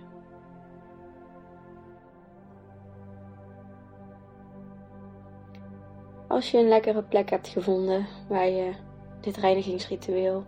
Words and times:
Als 6.27 6.51
je 6.51 6.57
een 6.57 6.67
lekkere 6.67 7.03
plek 7.03 7.29
hebt 7.29 7.47
gevonden 7.47 8.05
waar 8.27 8.47
je 8.49 8.71
dit 9.19 9.37
reinigingsritueel 9.37 10.45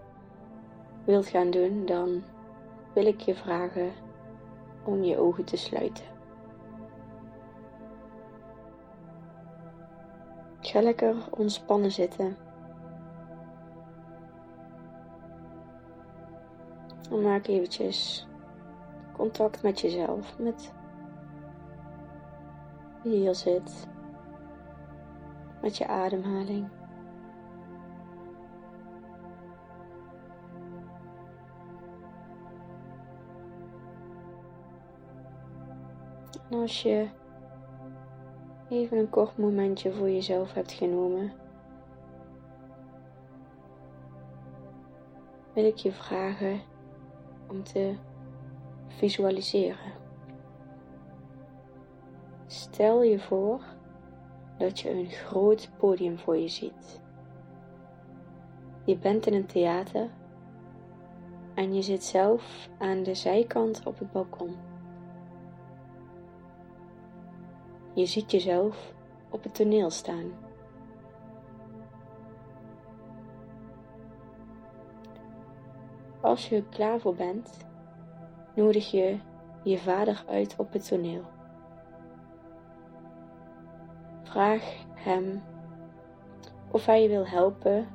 wilt 1.05 1.27
gaan 1.27 1.49
doen, 1.49 1.85
dan 1.85 2.23
wil 2.97 3.05
ik 3.05 3.21
je 3.21 3.35
vragen 3.35 3.91
om 4.83 5.03
je 5.03 5.17
ogen 5.17 5.43
te 5.43 5.57
sluiten. 5.57 6.05
Ga 10.59 10.81
lekker 10.81 11.15
ontspannen 11.29 11.91
zitten. 11.91 12.37
En 17.11 17.21
maak 17.21 17.47
eventjes 17.47 18.27
contact 19.13 19.63
met 19.63 19.79
jezelf, 19.79 20.39
met 20.39 20.73
wie 23.03 23.17
hier 23.17 23.35
zit, 23.35 23.87
met 25.61 25.77
je 25.77 25.87
ademhaling. 25.87 26.76
En 36.49 36.57
als 36.59 36.81
je 36.81 37.07
even 38.69 38.97
een 38.97 39.09
kort 39.09 39.37
momentje 39.37 39.93
voor 39.93 40.09
jezelf 40.09 40.53
hebt 40.53 40.71
genomen, 40.71 41.33
wil 45.53 45.65
ik 45.65 45.77
je 45.77 45.91
vragen 45.91 46.59
om 47.47 47.63
te 47.63 47.95
visualiseren. 48.87 49.93
Stel 52.47 53.03
je 53.03 53.19
voor 53.19 53.61
dat 54.57 54.79
je 54.79 54.89
een 54.89 55.09
groot 55.09 55.69
podium 55.77 56.17
voor 56.17 56.37
je 56.37 56.47
ziet. 56.47 57.01
Je 58.85 58.97
bent 58.97 59.25
in 59.25 59.33
een 59.33 59.45
theater 59.45 60.09
en 61.53 61.73
je 61.73 61.81
zit 61.81 62.03
zelf 62.03 62.69
aan 62.77 63.03
de 63.03 63.15
zijkant 63.15 63.81
op 63.85 63.99
het 63.99 64.11
balkon. 64.11 64.66
Je 67.97 68.05
ziet 68.05 68.31
jezelf 68.31 68.93
op 69.29 69.43
het 69.43 69.55
toneel 69.55 69.89
staan. 69.89 70.31
Als 76.21 76.49
je 76.49 76.55
er 76.55 76.63
klaar 76.63 76.99
voor 76.99 77.15
bent, 77.15 77.57
nodig 78.55 78.91
je 78.91 79.19
je 79.63 79.77
vader 79.77 80.23
uit 80.27 80.55
op 80.57 80.73
het 80.73 80.87
toneel. 80.87 81.23
Vraag 84.23 84.85
hem 84.93 85.43
of 86.71 86.85
hij 86.85 87.01
je 87.01 87.09
wil 87.09 87.27
helpen 87.27 87.87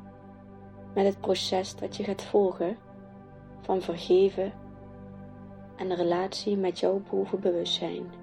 met 0.95 1.07
het 1.07 1.21
proces 1.21 1.77
dat 1.77 1.97
je 1.97 2.05
gaat 2.05 2.23
volgen 2.23 2.77
van 3.61 3.81
vergeven 3.81 4.53
en 5.77 5.89
de 5.89 5.95
relatie 5.95 6.57
met 6.57 6.79
jouw 6.79 7.03
bovenbewustzijn. 7.11 8.22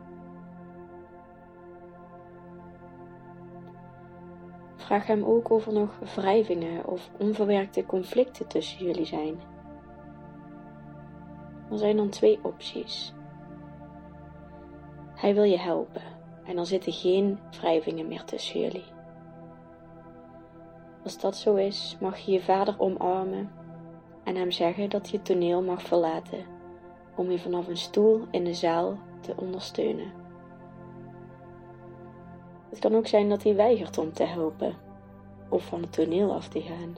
Vraag 4.90 5.08
hem 5.08 5.24
ook 5.24 5.50
of 5.50 5.66
er 5.66 5.74
nog 5.74 6.00
wrijvingen 6.16 6.86
of 6.86 7.10
onverwerkte 7.18 7.86
conflicten 7.86 8.48
tussen 8.48 8.86
jullie 8.86 9.06
zijn. 9.06 9.40
Er 11.72 11.78
zijn 11.78 11.98
dan 11.98 12.10
twee 12.10 12.40
opties. 12.42 13.14
Hij 15.16 15.34
wil 15.34 15.44
je 15.44 15.58
helpen 15.58 16.02
en 16.44 16.58
er 16.58 16.66
zitten 16.66 16.94
geen 16.94 17.40
wrijvingen 17.60 18.08
meer 18.08 18.24
tussen 18.24 18.60
jullie. 18.60 18.84
Als 21.04 21.20
dat 21.20 21.38
zo 21.38 21.56
is, 21.56 21.98
mag 22.00 22.18
je 22.18 22.32
je 22.32 22.42
vader 22.42 22.76
omarmen 22.78 23.52
en 24.24 24.36
hem 24.36 24.52
zeggen 24.52 24.90
dat 24.90 25.10
je 25.10 25.18
het 25.18 25.26
toneel 25.26 25.62
mag 25.62 25.82
verlaten 25.82 26.46
om 27.16 27.32
je 27.32 27.40
vanaf 27.40 27.68
een 27.68 27.78
stoel 27.78 28.28
in 28.32 28.44
de 28.44 28.54
zaal 28.54 28.98
te 29.22 29.34
ondersteunen. 29.36 30.19
Het 32.70 32.80
kan 32.80 32.96
ook 32.96 33.08
zijn 33.08 33.30
dat 33.30 33.44
hij 33.44 33.56
weigert 33.56 33.98
om 33.98 34.14
te 34.14 34.24
helpen 34.24 34.76
of 35.50 35.66
van 35.66 35.82
het 35.82 35.94
toneel 35.94 36.34
af 36.34 36.48
te 36.48 36.62
gaan. 36.62 36.96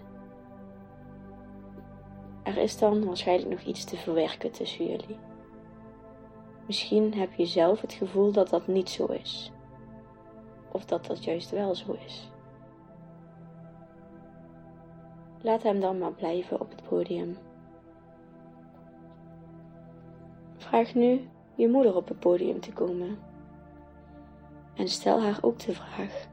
Er 2.43 2.57
is 2.57 2.77
dan 2.77 3.05
waarschijnlijk 3.05 3.49
nog 3.49 3.61
iets 3.61 3.83
te 3.83 3.97
verwerken 3.97 4.51
tussen 4.51 4.85
jullie. 4.85 5.17
Misschien 6.65 7.13
heb 7.13 7.33
je 7.33 7.45
zelf 7.45 7.81
het 7.81 7.93
gevoel 7.93 8.31
dat 8.31 8.49
dat 8.49 8.67
niet 8.67 8.89
zo 8.89 9.05
is, 9.05 9.51
of 10.71 10.85
dat 10.85 11.05
dat 11.05 11.23
juist 11.23 11.49
wel 11.49 11.75
zo 11.75 11.97
is. 12.05 12.31
Laat 15.41 15.63
hem 15.63 15.79
dan 15.79 15.97
maar 15.97 16.13
blijven 16.13 16.59
op 16.59 16.69
het 16.69 16.83
podium. 16.89 17.37
Vraag 20.57 20.93
nu 20.95 21.29
je 21.55 21.67
moeder 21.67 21.95
op 21.95 22.07
het 22.07 22.19
podium 22.19 22.59
te 22.59 22.73
komen 22.73 23.17
en 24.75 24.87
stel 24.87 25.21
haar 25.21 25.37
ook 25.41 25.59
de 25.59 25.73
vraag 25.73 26.29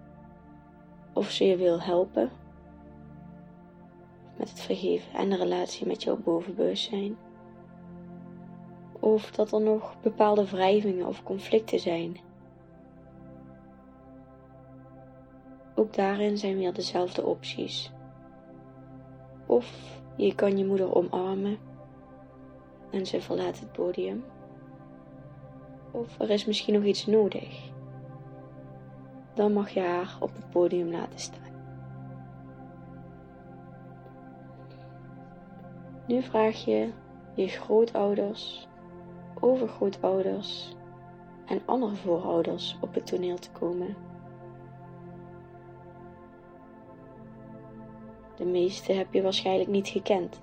of 1.12 1.31
ze 1.31 1.44
je 1.44 1.56
wil 1.56 1.81
helpen 1.81 2.31
met 4.37 4.50
het 4.50 4.61
vergeven 4.61 5.12
en 5.12 5.31
de 5.31 5.37
relatie 5.37 5.87
met 5.87 6.02
jouw 6.02 6.17
bovenbewustzijn. 6.17 7.17
Of 9.00 9.31
dat 9.31 9.52
er 9.52 9.61
nog 9.61 10.00
bepaalde 10.00 10.50
wrijvingen 10.50 11.06
of 11.06 11.23
conflicten 11.23 11.81
zijn. 11.81 12.17
Ook 15.75 15.94
daarin 15.94 16.38
zijn 16.38 16.56
weer 16.56 16.73
dezelfde 16.73 17.25
opties. 17.25 17.93
Of 19.46 20.00
je 20.17 20.35
kan 20.35 20.58
je 20.58 20.64
moeder 20.64 20.94
omarmen 20.94 21.58
en 22.90 23.06
ze 23.06 23.20
verlaat 23.20 23.61
het 23.61 23.73
podium. 23.73 24.25
Of 25.90 26.20
er 26.20 26.31
is 26.31 26.44
misschien 26.44 26.75
nog 26.75 26.85
iets 26.85 27.06
nodig 27.06 27.70
dan 29.38 29.52
mag 29.52 29.70
je 29.70 29.81
haar 29.81 30.17
op 30.20 30.35
het 30.35 30.50
podium 30.50 30.90
laten 30.90 31.19
staan. 31.19 31.52
Nu 36.06 36.23
vraag 36.23 36.64
je 36.64 36.90
je 37.35 37.49
grootouders, 37.49 38.69
overgrootouders 39.40 40.76
en 41.46 41.61
andere 41.64 41.96
voorouders 41.96 42.79
op 42.81 42.94
het 42.94 43.06
toneel 43.06 43.38
te 43.38 43.50
komen. 43.50 43.96
De 48.37 48.44
meeste 48.44 48.93
heb 48.93 49.12
je 49.12 49.23
waarschijnlijk 49.23 49.70
niet 49.70 49.88
gekend, 49.88 50.40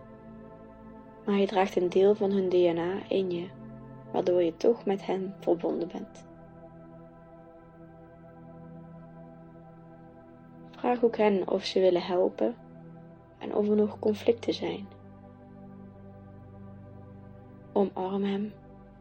maar 1.26 1.36
je 1.36 1.48
draagt 1.48 1.76
een 1.76 1.90
deel 1.90 2.16
van 2.16 2.32
hun 2.32 2.50
DNA 2.50 3.10
in 3.10 3.32
je, 3.32 3.48
waardoor 4.12 4.44
je 4.44 4.58
toch 4.58 4.86
met 4.86 5.06
hen 5.06 5.36
verbonden 5.40 5.88
bent. 5.88 6.26
Vraag 10.86 11.04
ook 11.04 11.18
hen 11.18 11.50
of 11.50 11.64
ze 11.64 11.80
willen 11.80 12.02
helpen 12.02 12.56
en 13.38 13.56
of 13.56 13.70
er 13.70 13.76
nog 13.76 14.00
conflicten 14.00 14.54
zijn. 14.54 14.88
Omarm 17.74 18.24
hem 18.24 18.54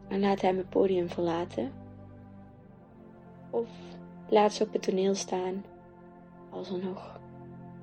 en 0.07 0.19
laat 0.19 0.41
hem 0.41 0.57
het 0.57 0.69
podium 0.69 1.09
verlaten. 1.09 1.71
Of 3.49 3.69
laat 4.29 4.53
ze 4.53 4.63
op 4.63 4.73
het 4.73 4.81
toneel 4.81 5.15
staan 5.15 5.63
als 6.49 6.69
er 6.69 6.83
nog 6.83 7.19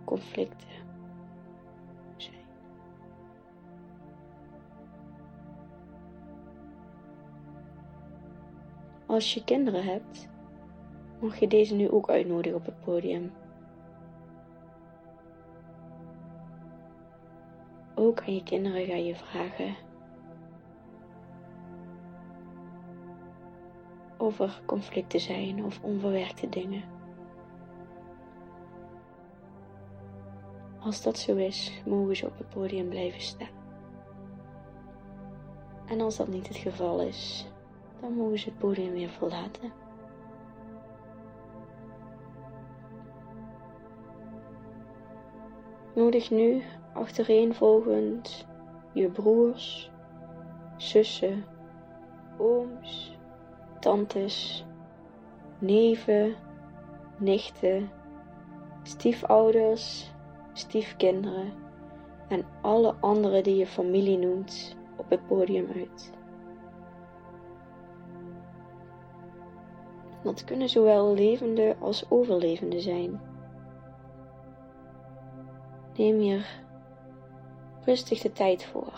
conflicten 0.04 0.68
zijn. 2.16 2.44
Als 9.06 9.34
je 9.34 9.44
kinderen 9.44 9.84
hebt, 9.84 10.28
mag 11.20 11.38
je 11.40 11.48
deze 11.48 11.74
nu 11.74 11.90
ook 11.90 12.10
uitnodigen 12.10 12.58
op 12.58 12.66
het 12.66 12.80
podium. 12.84 13.32
Ook 18.02 18.20
aan 18.20 18.34
je 18.34 18.42
kinderen 18.42 18.86
ga 18.86 18.94
je 18.94 19.14
vragen 19.14 19.74
of 24.18 24.38
er 24.40 24.62
conflicten 24.66 25.20
zijn 25.20 25.64
of 25.64 25.82
onverwerkte 25.82 26.48
dingen. 26.48 26.82
Als 30.78 31.02
dat 31.02 31.18
zo 31.18 31.36
is, 31.36 31.82
mogen 31.86 32.16
ze 32.16 32.26
op 32.26 32.38
het 32.38 32.48
podium 32.48 32.88
blijven 32.88 33.20
staan. 33.20 33.48
En 35.86 36.00
als 36.00 36.16
dat 36.16 36.28
niet 36.28 36.48
het 36.48 36.56
geval 36.56 37.00
is, 37.00 37.50
dan 38.00 38.12
mogen 38.12 38.38
ze 38.38 38.48
het 38.48 38.58
podium 38.58 38.92
weer 38.92 39.10
verlaten. 39.10 39.72
Nodig 45.94 46.30
nu 46.30 46.62
achtereenvolgend 46.92 48.46
je 48.92 49.08
broers, 49.08 49.90
zussen, 50.76 51.44
ooms, 52.38 53.18
tantes, 53.80 54.64
neven, 55.58 56.34
nichten, 57.16 57.90
stiefouders, 58.82 60.10
stiefkinderen 60.52 61.52
en 62.28 62.44
alle 62.60 62.94
anderen 63.00 63.42
die 63.42 63.56
je 63.56 63.66
familie 63.66 64.18
noemt 64.18 64.76
op 64.96 65.10
het 65.10 65.26
podium 65.26 65.66
uit. 65.74 66.12
Dat 70.22 70.44
kunnen 70.44 70.68
zowel 70.68 71.14
levende 71.14 71.76
als 71.78 72.10
overlevende 72.10 72.80
zijn. 72.80 73.20
Neem 75.96 76.18
hier 76.18 76.61
rustig 77.84 78.20
de 78.20 78.32
tijd 78.32 78.64
voor 78.64 78.92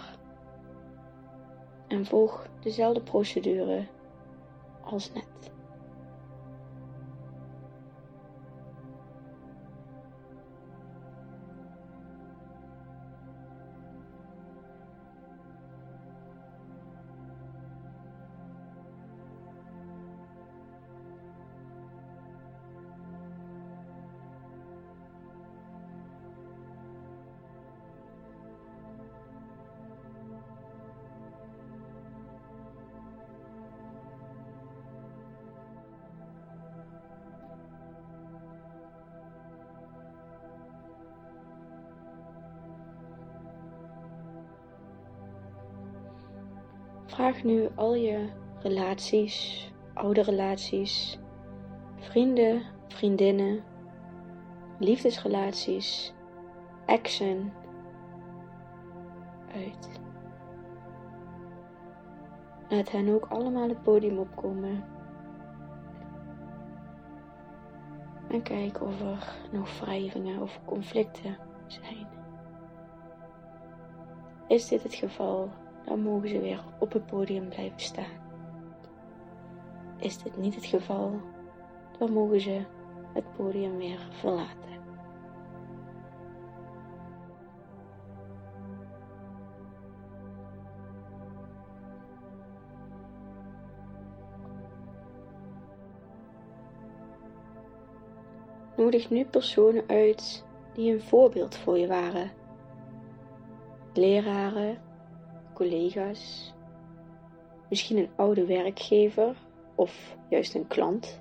en 1.89 2.07
volg 2.07 2.47
dezelfde 2.61 3.01
procedure 3.01 3.87
als 4.85 5.13
net. 5.13 5.53
Vraag 47.15 47.45
nu 47.45 47.69
al 47.75 47.95
je 47.95 48.29
relaties, 48.59 49.69
oude 49.93 50.23
relaties, 50.23 51.19
vrienden, 51.97 52.63
vriendinnen, 52.89 53.65
liefdesrelaties, 54.79 56.15
exen 56.87 57.53
uit. 59.53 60.01
Laat 62.69 62.91
hen 62.91 63.15
ook 63.15 63.27
allemaal 63.29 63.69
het 63.69 63.83
podium 63.83 64.19
opkomen. 64.19 64.85
En 68.29 68.43
kijk 68.43 68.83
of 68.83 69.01
er 69.01 69.35
nog 69.53 69.81
wrijvingen 69.81 70.43
of 70.43 70.61
conflicten 70.65 71.39
zijn. 71.67 72.09
Is 74.49 74.69
dit 74.69 74.83
het 74.83 74.95
geval? 74.95 75.51
Dan 75.85 76.01
mogen 76.01 76.29
ze 76.29 76.41
weer 76.41 76.65
op 76.79 76.93
het 76.93 77.07
podium 77.07 77.49
blijven 77.49 77.81
staan. 77.81 78.23
Is 79.99 80.19
dit 80.19 80.37
niet 80.37 80.55
het 80.55 80.65
geval, 80.65 81.21
dan 81.99 82.13
mogen 82.13 82.41
ze 82.41 82.65
het 83.13 83.33
podium 83.37 83.77
weer 83.77 84.09
verlaten. 84.11 84.73
Nodig 98.77 99.11
nu 99.11 99.25
personen 99.25 99.85
uit 99.87 100.45
die 100.73 100.93
een 100.93 101.01
voorbeeld 101.01 101.57
voor 101.57 101.79
je 101.79 101.87
waren. 101.87 102.31
Leraren, 103.93 104.79
collega's, 105.55 106.55
misschien 107.69 107.97
een 107.97 108.11
oude 108.17 108.47
werkgever 108.47 109.37
of 109.75 110.17
juist 110.29 110.55
een 110.55 110.67
klant, 110.67 111.21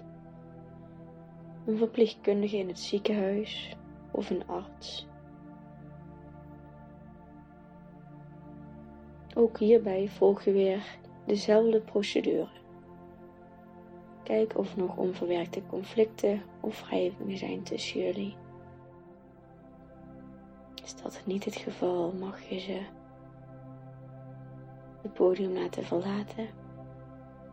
een 1.65 1.77
verpleegkundige 1.77 2.57
in 2.57 2.67
het 2.67 2.79
ziekenhuis 2.79 3.75
of 4.11 4.29
een 4.29 4.47
arts. 4.47 5.07
Ook 9.35 9.59
hierbij 9.59 10.07
volg 10.07 10.43
je 10.43 10.51
weer 10.51 10.97
dezelfde 11.25 11.81
procedure. 11.81 12.47
Kijk 14.23 14.57
of 14.57 14.75
nog 14.75 14.97
onverwerkte 14.97 15.61
conflicten 15.65 16.41
of 16.59 16.87
wrijvingen 16.87 17.37
zijn 17.37 17.63
tussen 17.63 17.99
jullie. 17.99 18.35
Is 20.83 20.95
dat 20.95 21.21
niet 21.25 21.45
het 21.45 21.55
geval, 21.55 22.13
mag 22.19 22.41
je 22.49 22.59
ze 22.59 22.81
het 25.03 25.13
podium 25.13 25.53
laten 25.53 25.83
verlaten. 25.83 26.47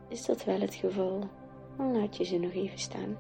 Is 0.09 0.27
dat 0.27 0.45
wel 0.45 0.61
het 0.61 0.75
geval? 0.75 1.29
Dan 1.77 1.97
laat 1.97 2.17
je 2.17 2.25
ze 2.25 2.39
nog 2.39 2.53
even 2.53 2.79
staan. 2.79 3.17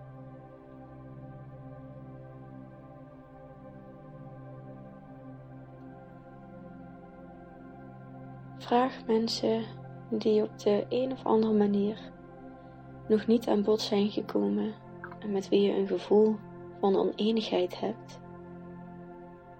Vraag 8.58 9.06
mensen 9.06 9.64
die 10.10 10.42
op 10.42 10.58
de 10.58 10.86
een 10.88 11.12
of 11.12 11.24
andere 11.24 11.52
manier 11.52 11.98
nog 13.08 13.26
niet 13.26 13.48
aan 13.48 13.62
bod 13.62 13.80
zijn 13.80 14.10
gekomen 14.10 14.74
en 15.18 15.32
met 15.32 15.48
wie 15.48 15.60
je 15.60 15.76
een 15.76 15.86
gevoel 15.86 16.36
van 16.80 16.96
oneenigheid 16.96 17.80
hebt, 17.80 18.20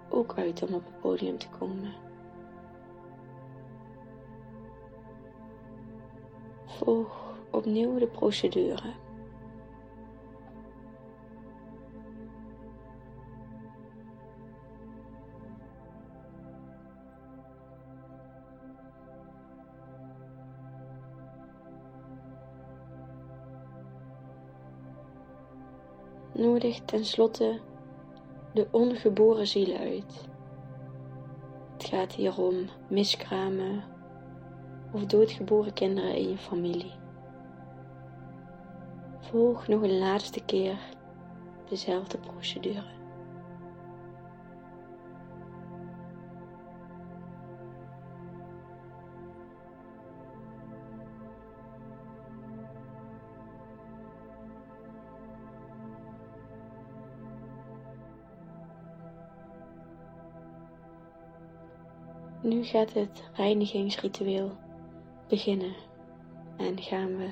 ook 0.09 0.37
uit 0.37 0.63
om 0.63 0.73
op 0.73 0.85
het 0.85 0.99
podium 0.99 1.37
te 1.37 1.49
komen. 1.49 1.93
Volg 6.83 7.35
opnieuw 7.51 7.97
de 7.99 8.07
procedure. 8.07 8.93
Nodig 26.33 26.79
tenslotte 26.85 27.59
de 28.53 28.67
ongeboren 28.71 29.47
ziel 29.47 29.77
uit. 29.77 30.29
Het 31.73 31.85
gaat 31.85 32.13
hier 32.13 32.37
om 32.37 32.55
miskramen, 32.89 33.83
of 34.91 35.05
doodgeboren 35.05 35.73
kinderen 35.73 36.15
in 36.15 36.29
je 36.29 36.37
familie. 36.37 36.91
Volg 39.19 39.67
nog 39.67 39.81
een 39.81 39.97
laatste 39.97 40.43
keer 40.45 40.77
dezelfde 41.69 42.17
procedure. 42.17 42.99
Nu 62.43 62.63
gaat 62.63 62.93
het 62.93 63.23
reinigingsritueel 63.33 64.57
beginnen 65.31 65.73
en 66.57 66.81
gaan 66.81 67.17
we 67.17 67.29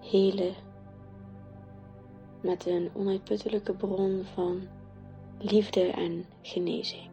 helen 0.00 0.54
met 2.42 2.66
een 2.66 2.90
onuitputtelijke 2.94 3.74
bron 3.74 4.24
van 4.34 4.60
liefde 5.38 5.86
en 5.86 6.24
genezing. 6.42 7.10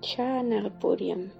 Ga 0.00 0.40
naar 0.40 0.62
het 0.62 0.78
podium. 0.78 1.32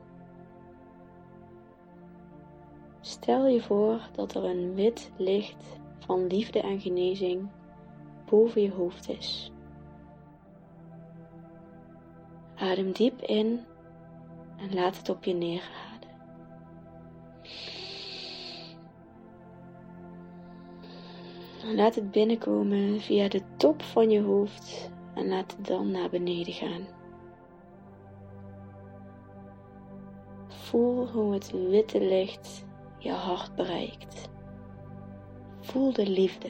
Stel 3.01 3.47
je 3.47 3.63
voor 3.63 4.09
dat 4.13 4.35
er 4.35 4.45
een 4.45 4.75
wit 4.75 5.11
licht 5.17 5.79
van 5.99 6.27
liefde 6.27 6.61
en 6.61 6.81
genezing 6.81 7.49
boven 8.31 8.63
je 8.63 8.73
hoofd 8.73 9.09
is. 9.09 9.53
Adem 12.61 12.93
diep 12.93 13.23
in 13.23 13.65
en 14.57 14.75
laat 14.75 14.97
het 14.97 15.09
op 15.09 15.25
je 15.25 15.35
neerhalen. 15.35 16.09
Laat 21.75 21.95
het 21.95 22.11
binnenkomen 22.11 23.00
via 23.00 23.29
de 23.29 23.43
top 23.57 23.83
van 23.83 24.11
je 24.11 24.23
hoofd 24.23 24.91
en 25.15 25.29
laat 25.29 25.57
het 25.57 25.67
dan 25.67 25.91
naar 25.91 26.11
beneden 26.11 26.53
gaan. 26.53 26.87
Voel 30.49 31.07
hoe 31.09 31.33
het 31.33 31.50
witte 31.50 32.00
licht 32.00 32.65
je 32.99 33.12
hart 33.12 33.55
bereikt. 33.55 34.29
Voel 35.61 35.93
de 35.93 36.07
liefde. 36.09 36.49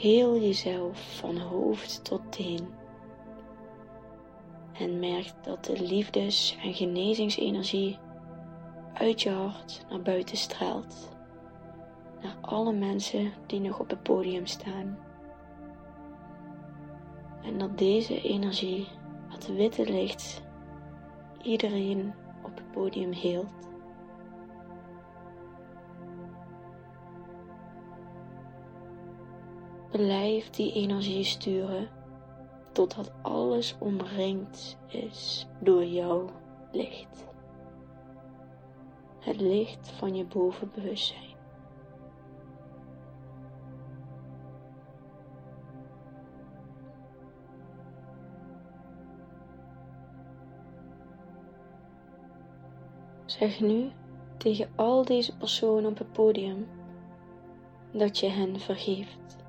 Heel 0.00 0.40
jezelf 0.40 1.16
van 1.18 1.38
hoofd 1.38 2.04
tot 2.04 2.20
teen. 2.28 2.68
En 4.72 4.98
merk 4.98 5.32
dat 5.42 5.64
de 5.64 5.80
liefdes- 5.80 6.56
en 6.62 6.74
genezingsenergie 6.74 7.98
uit 8.94 9.22
je 9.22 9.30
hart 9.30 9.84
naar 9.90 10.02
buiten 10.02 10.36
straalt. 10.36 11.08
Naar 12.22 12.36
alle 12.40 12.72
mensen 12.72 13.32
die 13.46 13.60
nog 13.60 13.78
op 13.78 13.90
het 13.90 14.02
podium 14.02 14.46
staan. 14.46 14.98
En 17.42 17.58
dat 17.58 17.78
deze 17.78 18.20
energie, 18.20 18.86
het 19.28 19.54
witte 19.54 19.84
licht, 19.92 20.42
iedereen 21.42 22.12
op 22.42 22.54
het 22.54 22.70
podium 22.70 23.12
heelt. 23.12 23.69
Blijf 29.90 30.50
die 30.50 30.72
energie 30.72 31.24
sturen 31.24 31.88
totdat 32.72 33.12
alles 33.22 33.76
omringd 33.78 34.78
is 34.86 35.46
door 35.60 35.84
jouw 35.84 36.30
licht. 36.72 37.26
Het 39.18 39.40
licht 39.40 39.90
van 39.90 40.14
je 40.14 40.24
bovenbewustzijn. 40.24 41.28
Zeg 53.24 53.60
nu 53.60 53.90
tegen 54.36 54.70
al 54.76 55.04
deze 55.04 55.36
personen 55.36 55.90
op 55.90 55.98
het 55.98 56.12
podium 56.12 56.68
dat 57.92 58.18
je 58.18 58.28
hen 58.28 58.60
vergeeft. 58.60 59.39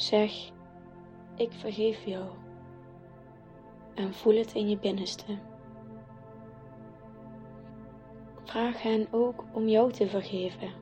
Zeg, 0.00 0.50
ik 1.36 1.52
vergeef 1.52 2.04
jou. 2.04 2.28
En 3.94 4.14
voel 4.14 4.36
het 4.36 4.54
in 4.54 4.68
je 4.68 4.78
binnenste. 4.78 5.38
Vraag 8.44 8.82
hen 8.82 9.08
ook 9.10 9.44
om 9.52 9.68
jou 9.68 9.92
te 9.92 10.06
vergeven. 10.06 10.72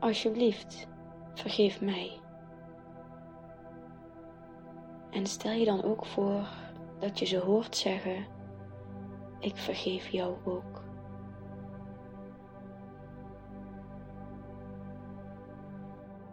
Alsjeblieft, 0.00 0.86
vergeef 1.34 1.80
mij. 1.80 2.20
En 5.10 5.26
stel 5.26 5.52
je 5.52 5.64
dan 5.64 5.82
ook 5.82 6.06
voor 6.06 6.48
dat 6.98 7.18
je 7.18 7.24
ze 7.24 7.38
hoort 7.38 7.76
zeggen: 7.76 8.26
Ik 9.38 9.56
vergeef 9.56 10.08
jou 10.08 10.36
ook. 10.44 10.85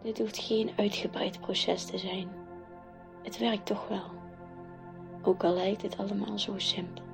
Dit 0.04 0.18
hoeft 0.18 0.38
geen 0.38 0.70
uitgebreid 0.76 1.40
proces 1.40 1.84
te 1.84 1.98
zijn. 1.98 2.28
Het 3.22 3.38
werkt 3.38 3.66
toch 3.66 3.88
wel, 3.88 4.10
ook 5.22 5.44
al 5.44 5.54
lijkt 5.54 5.82
het 5.82 5.98
allemaal 5.98 6.38
zo 6.38 6.58
simpel. 6.58 7.04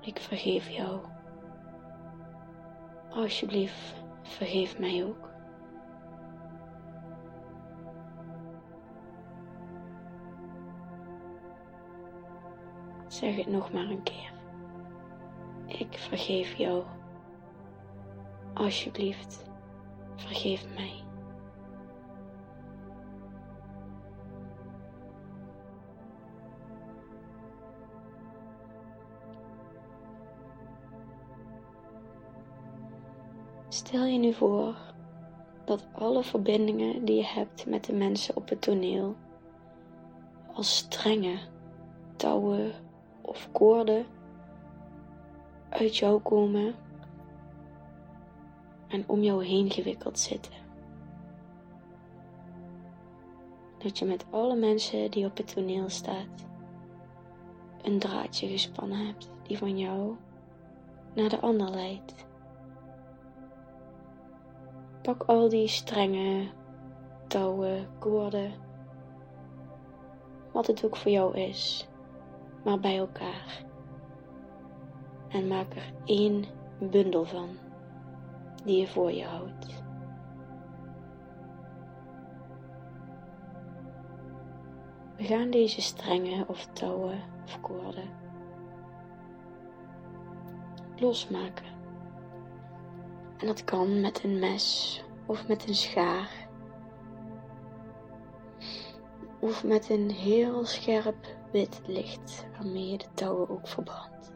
Ik 0.00 0.18
vergeef 0.18 0.70
jou. 0.70 1.00
Alsjeblieft, 3.10 3.94
vergeef 4.22 4.78
mij 4.78 5.04
ook. 5.04 5.35
Zeg 13.16 13.36
het 13.36 13.46
nog 13.46 13.72
maar 13.72 13.84
een 13.84 14.02
keer. 14.02 14.32
Ik 15.66 15.98
vergeef 15.98 16.54
jou. 16.54 16.84
Alsjeblieft, 18.54 19.44
vergeef 20.16 20.74
mij. 20.74 21.04
Stel 33.68 34.04
je 34.04 34.18
nu 34.18 34.32
voor 34.32 34.76
dat 35.64 35.86
alle 35.92 36.22
verbindingen 36.22 37.04
die 37.04 37.16
je 37.16 37.26
hebt 37.26 37.66
met 37.66 37.84
de 37.84 37.92
mensen 37.92 38.36
op 38.36 38.48
het 38.48 38.60
toneel 38.60 39.16
als 40.52 40.76
strenge 40.76 41.38
touwen 42.16 42.72
of 43.26 43.48
koorden 43.52 44.06
uit 45.68 45.96
jou 45.96 46.20
komen 46.20 46.74
en 48.88 49.04
om 49.06 49.22
jou 49.22 49.44
heen 49.44 49.70
gewikkeld 49.70 50.18
zitten. 50.18 50.52
Dat 53.78 53.98
je 53.98 54.04
met 54.04 54.24
alle 54.30 54.56
mensen 54.56 55.10
die 55.10 55.26
op 55.26 55.36
het 55.36 55.54
toneel 55.54 55.88
staat 55.88 56.46
een 57.82 57.98
draadje 57.98 58.48
gespannen 58.48 59.06
hebt 59.06 59.30
die 59.42 59.58
van 59.58 59.78
jou 59.78 60.16
naar 61.14 61.28
de 61.28 61.40
ander 61.40 61.70
leidt. 61.70 62.14
Pak 65.02 65.22
al 65.22 65.48
die 65.48 65.68
strenge 65.68 66.46
touwen, 67.26 67.88
koorden, 67.98 68.52
wat 70.52 70.66
het 70.66 70.84
ook 70.84 70.96
voor 70.96 71.10
jou 71.10 71.36
is 71.36 71.88
maar 72.66 72.80
bij 72.80 72.96
elkaar. 72.96 73.64
En 75.28 75.46
maak 75.46 75.74
er 75.74 75.92
één 76.04 76.44
bundel 76.78 77.24
van 77.24 77.48
die 78.64 78.80
je 78.80 78.86
voor 78.86 79.12
je 79.12 79.24
houdt. 79.24 79.84
We 85.16 85.24
gaan 85.24 85.50
deze 85.50 85.80
strengen 85.80 86.48
of 86.48 86.66
touwen 86.66 87.22
of 87.44 87.60
koorden 87.60 88.10
losmaken. 90.96 91.66
En 93.36 93.46
dat 93.46 93.64
kan 93.64 94.00
met 94.00 94.24
een 94.24 94.38
mes 94.38 95.04
of 95.26 95.48
met 95.48 95.68
een 95.68 95.74
schaar. 95.74 96.48
Of 99.38 99.64
met 99.64 99.90
een 99.90 100.10
heel 100.10 100.64
scherp 100.64 101.35
wit 101.56 101.80
licht 101.86 102.46
waarmee 102.52 102.90
je 102.90 102.98
de 102.98 103.06
touwen 103.14 103.48
ook 103.48 103.68
verbrandt. 103.68 104.32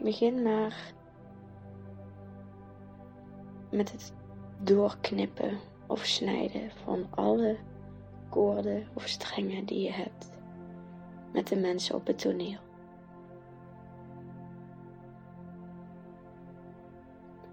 Begin 0.00 0.42
maar 0.42 0.92
met 3.70 3.92
het 3.92 4.12
doorknippen 4.62 5.58
of 5.86 6.04
snijden 6.04 6.70
van 6.70 7.06
alle 7.10 7.58
koorden 8.28 8.88
of 8.94 9.08
strengen 9.08 9.64
die 9.64 9.82
je 9.82 9.92
hebt 9.92 10.30
met 11.32 11.46
de 11.46 11.56
mensen 11.56 11.94
op 11.94 12.06
het 12.06 12.18
toneel. 12.18 12.60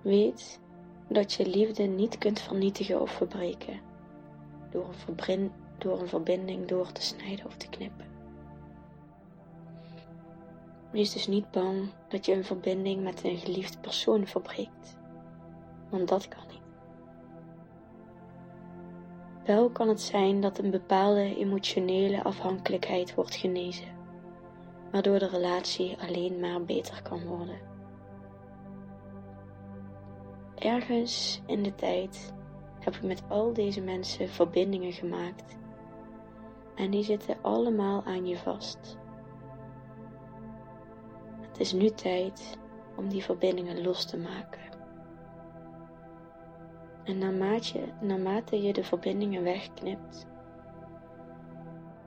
Weet 0.01 0.59
dat 1.07 1.33
je 1.33 1.47
liefde 1.47 1.83
niet 1.83 2.17
kunt 2.17 2.39
vernietigen 2.39 3.01
of 3.01 3.11
verbreken 3.11 3.79
door 4.69 4.93
een, 5.27 5.51
door 5.77 5.99
een 5.99 6.07
verbinding 6.07 6.67
door 6.67 6.91
te 6.91 7.01
snijden 7.01 7.45
of 7.45 7.57
te 7.57 7.69
knippen. 7.69 8.05
Wees 10.91 11.13
dus 11.13 11.27
niet 11.27 11.51
bang 11.51 11.89
dat 12.07 12.25
je 12.25 12.33
een 12.33 12.45
verbinding 12.45 13.03
met 13.03 13.23
een 13.23 13.37
geliefde 13.37 13.77
persoon 13.77 14.27
verbreekt, 14.27 14.97
want 15.89 16.07
dat 16.07 16.27
kan 16.27 16.43
niet. 16.51 16.63
Wel 19.45 19.69
kan 19.69 19.87
het 19.87 20.01
zijn 20.01 20.41
dat 20.41 20.57
een 20.57 20.71
bepaalde 20.71 21.35
emotionele 21.35 22.23
afhankelijkheid 22.23 23.15
wordt 23.15 23.35
genezen, 23.35 23.87
waardoor 24.91 25.19
de 25.19 25.27
relatie 25.27 25.97
alleen 26.07 26.39
maar 26.39 26.63
beter 26.63 27.01
kan 27.01 27.25
worden. 27.25 27.74
Ergens 30.55 31.41
in 31.45 31.63
de 31.63 31.75
tijd 31.75 32.33
heb 32.79 32.95
ik 32.95 33.03
met 33.03 33.23
al 33.27 33.53
deze 33.53 33.81
mensen 33.81 34.29
verbindingen 34.29 34.93
gemaakt 34.93 35.57
en 36.75 36.91
die 36.91 37.03
zitten 37.03 37.37
allemaal 37.41 38.03
aan 38.03 38.27
je 38.27 38.37
vast. 38.37 38.97
Het 41.41 41.59
is 41.59 41.73
nu 41.73 41.89
tijd 41.89 42.57
om 42.95 43.09
die 43.09 43.23
verbindingen 43.23 43.81
los 43.81 44.05
te 44.05 44.17
maken. 44.17 44.63
En 47.03 47.17
naarmate 47.17 47.79
naarmate 48.01 48.61
je 48.61 48.73
de 48.73 48.83
verbindingen 48.83 49.43
wegknipt, 49.43 50.25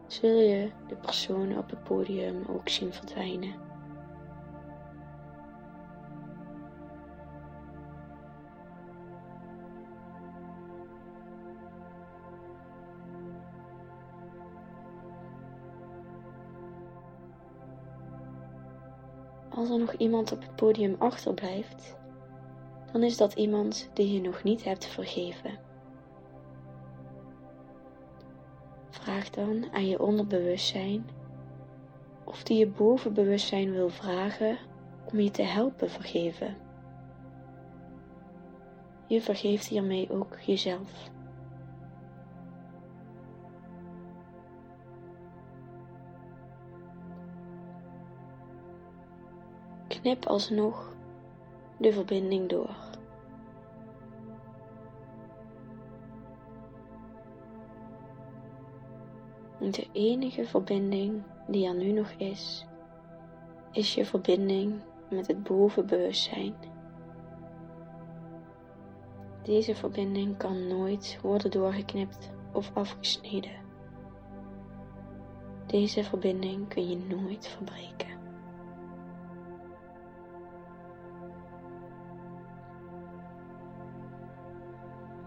zul 0.07 0.39
je 0.41 0.71
de 0.89 0.97
personen 0.97 1.59
op 1.59 1.71
het 1.71 1.85
podium 1.85 2.45
ook 2.49 2.69
zien 2.69 2.93
verdwijnen. 2.93 3.68
Als 19.59 19.71
er 19.71 19.79
nog 19.79 19.93
iemand 19.93 20.33
op 20.33 20.41
het 20.41 20.57
podium 20.57 20.97
achterblijft, 20.99 21.97
dan 22.93 23.03
is 23.03 23.17
dat 23.17 23.33
iemand 23.33 23.91
die 23.93 24.13
je 24.13 24.21
nog 24.21 24.43
niet 24.43 24.65
hebt 24.65 24.87
vergeven. 24.87 25.59
Vraag 28.91 29.31
dan 29.31 29.67
aan 29.73 29.87
je 29.87 30.03
onderbewustzijn 30.03 31.07
of 32.25 32.43
die 32.43 32.59
je 32.59 32.67
bovenbewustzijn 32.67 33.73
wil 33.73 33.89
vragen 33.89 34.59
om 35.13 35.21
je 35.21 35.31
te 35.31 35.43
helpen 35.43 35.91
vergeven. 35.91 36.57
Je 39.07 39.21
vergeeft 39.21 39.67
hiermee 39.67 40.11
ook 40.11 40.39
jezelf. 40.41 41.11
Knip 49.89 50.27
alsnog 50.27 50.95
de 51.77 51.93
verbinding 51.93 52.49
door. 52.49 52.77
De 59.59 59.87
enige 59.93 60.45
verbinding 60.45 61.23
die 61.47 61.67
er 61.67 61.75
nu 61.75 61.93
nog 61.93 62.11
is, 62.11 62.67
is 63.73 63.95
je 63.95 64.05
verbinding 64.05 64.81
met 65.11 65.27
het 65.27 65.43
bovenbewustzijn. 65.43 66.55
Deze 69.43 69.75
verbinding 69.75 70.37
kan 70.37 70.67
nooit 70.67 71.19
worden 71.23 71.51
doorgeknipt 71.51 72.31
of 72.53 72.71
afgesneden. 72.75 73.67
Deze 75.67 76.05
verbinding 76.05 76.69
kun 76.69 76.89
je 76.89 76.97
nooit 76.97 77.47
verbreken. 77.49 78.18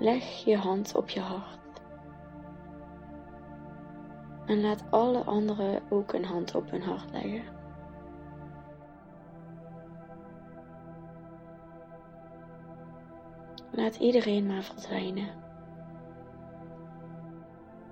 Leg 0.02 0.24
je 0.24 0.58
hand 0.58 0.96
op 0.96 1.10
je 1.10 1.20
hart. 1.20 1.82
En 4.46 4.62
laat 4.62 4.84
alle 4.90 5.24
anderen 5.24 5.82
ook 5.90 6.14
een 6.14 6.26
hand 6.26 6.56
op 6.56 6.72
hun 6.72 6.82
hart 6.82 7.12
leggen. 7.12 7.44
Laat 13.72 13.96
iedereen 13.96 14.48
maar 14.48 14.64
verdwijnen. 14.64 15.30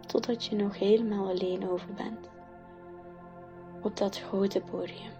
Totdat 0.06 0.45
je 0.45 0.56
nog 0.56 0.80
helemaal 0.80 1.28
alleen 1.28 1.69
over 1.69 1.93
bent. 1.93 2.30
Op 3.82 3.98
dat 3.98 4.19
grote 4.19 4.62
podium. 4.62 5.19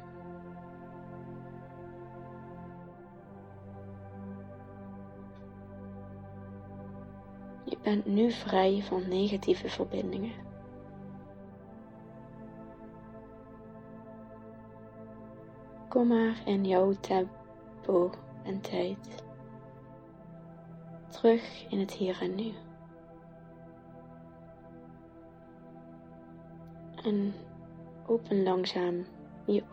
Bent 7.90 8.06
nu 8.06 8.32
vrij 8.32 8.82
van 8.84 9.08
negatieve 9.08 9.70
verbindingen. 9.70 10.32
Kom 15.88 16.08
maar 16.08 16.42
in 16.46 16.66
jouw 16.66 16.94
tempo 17.00 18.12
en 18.44 18.62
tijd. 18.62 19.24
Terug 21.08 21.66
in 21.70 21.80
het 21.80 21.92
hier 21.92 22.22
en 22.22 22.36
nu. 22.36 22.54
En 27.04 27.34
open 28.06 28.44
langzaam 28.44 29.06
je 29.46 29.64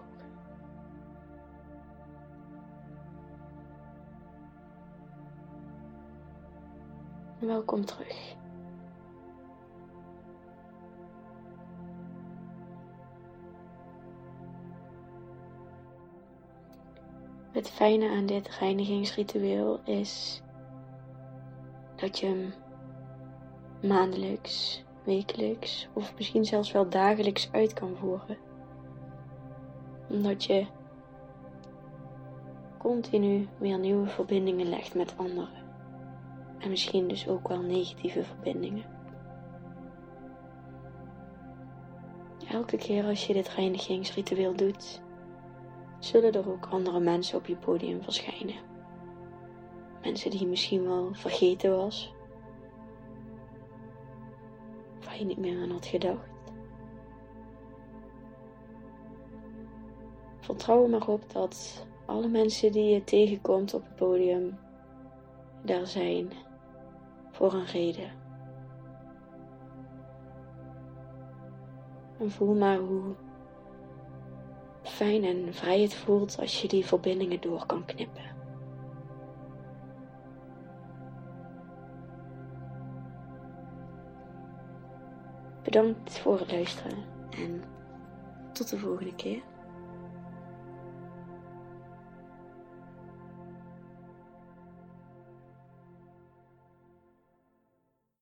Welkom 7.47 7.85
terug. 7.85 8.35
Het 17.53 17.71
fijne 17.71 18.09
aan 18.09 18.27
dit 18.27 18.49
reinigingsritueel 18.49 19.81
is 19.85 20.43
dat 21.97 22.19
je 22.19 22.27
hem 22.27 22.55
maandelijks, 23.83 24.85
wekelijks 25.05 25.89
of 25.93 26.15
misschien 26.17 26.45
zelfs 26.45 26.73
wel 26.73 26.89
dagelijks 26.89 27.49
uit 27.53 27.73
kan 27.73 27.97
voeren. 27.97 28.39
Omdat 30.09 30.45
je 30.45 30.67
continu 32.79 33.49
weer 33.59 33.79
nieuwe 33.79 34.07
verbindingen 34.07 34.69
legt 34.69 34.95
met 34.95 35.15
anderen 35.17 35.66
en 36.67 36.73
misschien 36.73 37.09
dus 37.09 37.29
ook 37.29 37.49
wel 37.49 37.61
negatieve 37.61 38.25
verbindingen. 38.25 38.85
Elke 42.49 42.77
keer 42.77 43.05
als 43.05 43.27
je 43.27 43.33
dit 43.33 43.49
reinigingsritueel 43.49 44.57
doet, 44.57 45.03
zullen 45.99 46.33
er 46.33 46.51
ook 46.51 46.67
andere 46.67 47.01
mensen 47.01 47.39
op 47.39 47.47
je 47.47 47.57
podium 47.57 48.03
verschijnen. 48.03 48.55
Mensen 50.03 50.31
die 50.31 50.41
je 50.41 50.47
misschien 50.47 50.85
wel 50.85 51.09
vergeten 51.13 51.77
was, 51.77 52.15
waar 55.05 55.19
je 55.19 55.25
niet 55.25 55.39
meer 55.39 55.63
aan 55.63 55.71
had 55.71 55.87
gedacht. 55.87 56.29
Vertrouw 60.41 60.83
er 60.83 60.91
maar 60.91 61.09
op 61.09 61.33
dat 61.33 61.87
alle 62.07 62.29
mensen 62.29 62.73
die 62.73 62.85
je 62.85 63.05
tegenkomt 63.05 63.75
op 63.75 63.83
het 63.83 63.97
podium 63.97 64.59
daar 65.63 65.87
zijn 65.87 66.46
voor 67.37 67.53
een 67.53 67.67
reden. 67.67 68.11
En 72.19 72.31
voel 72.31 72.55
maar 72.55 72.79
hoe 72.79 73.15
fijn 74.83 75.25
en 75.25 75.55
vrij 75.55 75.81
het 75.81 75.95
voelt 75.95 76.39
als 76.39 76.63
je 76.63 76.69
die 76.69 76.87
verbindingen 76.87 77.41
door 77.41 77.67
kan 77.67 77.85
knippen. 77.85 78.35
Bedankt 85.63 86.19
voor 86.19 86.39
het 86.39 86.53
luisteren 86.53 87.05
en 87.31 87.63
tot 88.53 88.71
de 88.71 88.79
volgende 88.79 89.15
keer. 89.15 89.43